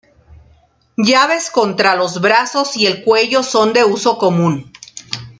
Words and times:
Llaves 0.97 1.51
contra 1.51 1.95
los 1.95 2.21
brazos 2.21 2.75
y 2.75 2.87
el 2.87 3.03
cuello 3.03 3.43
son 3.43 3.71
de 3.71 3.83
uso 3.83 4.17
común. 4.17 4.71